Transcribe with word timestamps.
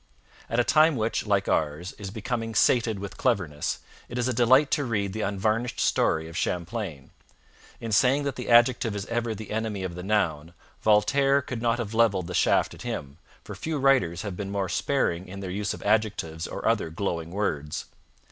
At 0.49 0.59
a 0.59 0.63
time 0.63 0.95
which, 0.95 1.27
like 1.27 1.47
ours, 1.47 1.93
is 1.99 2.09
becoming 2.09 2.55
sated 2.55 2.97
with 2.97 3.17
cleverness, 3.17 3.77
it 4.09 4.17
is 4.17 4.27
a 4.27 4.33
delight 4.33 4.71
to 4.71 4.83
read 4.83 5.13
the 5.13 5.21
unvarnished 5.21 5.79
story 5.79 6.27
of 6.27 6.35
Champlain. 6.35 7.11
In 7.79 7.91
saying 7.91 8.23
that 8.23 8.35
the 8.35 8.49
adjective 8.49 8.95
is 8.95 9.05
ever 9.05 9.35
the 9.35 9.51
enemy 9.51 9.83
of 9.83 9.93
the 9.93 10.01
noun, 10.01 10.55
Voltaire 10.81 11.39
could 11.43 11.61
not 11.61 11.77
have 11.77 11.93
levelled 11.93 12.25
the 12.25 12.33
shaft 12.33 12.73
at 12.73 12.81
him, 12.81 13.19
for 13.43 13.53
few 13.53 13.77
writers 13.77 14.23
have 14.23 14.35
been 14.35 14.49
more 14.51 14.69
sparing 14.69 15.27
in 15.27 15.39
their 15.39 15.51
use 15.51 15.71
of 15.71 15.83
adjectives 15.83 16.47
or 16.47 16.67
other 16.67 16.89
glowing 16.89 17.29
words. 17.29 17.85